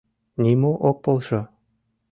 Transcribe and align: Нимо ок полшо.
Нимо 0.43 0.71
ок 0.89 0.97
полшо. 1.05 1.41